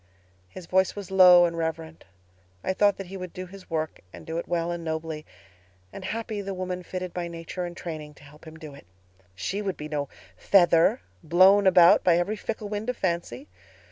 "His 0.49 0.65
voice 0.65 0.95
was 0.95 1.11
low 1.11 1.45
and 1.45 1.55
reverent. 1.55 2.05
I 2.63 2.73
thought 2.73 2.97
that 2.97 3.05
he 3.05 3.17
would 3.17 3.33
do 3.33 3.45
his 3.45 3.69
work 3.69 3.99
and 4.11 4.25
do 4.25 4.39
it 4.39 4.47
well 4.47 4.71
and 4.71 4.83
nobly; 4.83 5.27
and 5.93 6.03
happy 6.05 6.41
the 6.41 6.55
woman 6.55 6.81
fitted 6.81 7.13
by 7.13 7.27
nature 7.27 7.65
and 7.65 7.77
training 7.77 8.15
to 8.15 8.23
help 8.23 8.47
him 8.47 8.57
do 8.57 8.73
it. 8.73 8.87
She 9.35 9.61
would 9.61 9.77
be 9.77 9.87
no 9.87 10.09
feather, 10.35 11.01
blown 11.21 11.67
about 11.67 12.03
by 12.03 12.17
every 12.17 12.35
fickle 12.35 12.67
wind 12.67 12.89
of 12.89 12.97
fancy. 12.97 13.47